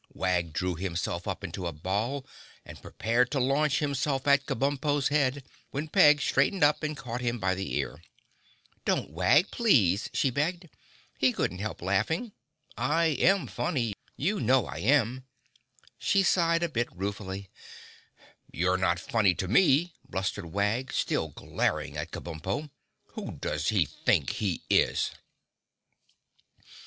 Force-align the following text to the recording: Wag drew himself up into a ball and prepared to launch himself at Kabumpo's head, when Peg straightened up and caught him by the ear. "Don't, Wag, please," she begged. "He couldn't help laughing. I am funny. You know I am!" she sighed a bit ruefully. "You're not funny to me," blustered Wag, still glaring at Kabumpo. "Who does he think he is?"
Wag 0.15 0.51
drew 0.51 0.73
himself 0.73 1.27
up 1.27 1.43
into 1.43 1.67
a 1.67 1.71
ball 1.71 2.25
and 2.65 2.81
prepared 2.81 3.29
to 3.29 3.39
launch 3.39 3.77
himself 3.77 4.25
at 4.27 4.47
Kabumpo's 4.47 5.09
head, 5.09 5.43
when 5.69 5.87
Peg 5.87 6.21
straightened 6.21 6.63
up 6.63 6.81
and 6.81 6.97
caught 6.97 7.21
him 7.21 7.37
by 7.37 7.53
the 7.53 7.75
ear. 7.75 8.01
"Don't, 8.83 9.11
Wag, 9.11 9.51
please," 9.51 10.09
she 10.11 10.31
begged. 10.31 10.69
"He 11.19 11.31
couldn't 11.31 11.59
help 11.59 11.83
laughing. 11.83 12.31
I 12.75 13.09
am 13.21 13.45
funny. 13.45 13.93
You 14.17 14.39
know 14.39 14.65
I 14.65 14.79
am!" 14.79 15.23
she 15.99 16.23
sighed 16.23 16.63
a 16.63 16.67
bit 16.69 16.89
ruefully. 16.91 17.51
"You're 18.51 18.77
not 18.77 18.99
funny 18.99 19.35
to 19.35 19.47
me," 19.47 19.93
blustered 20.09 20.47
Wag, 20.47 20.91
still 20.91 21.27
glaring 21.27 21.95
at 21.95 22.09
Kabumpo. 22.09 22.71
"Who 23.09 23.33
does 23.33 23.69
he 23.69 23.85
think 23.85 24.31
he 24.31 24.63
is?" 24.67 25.11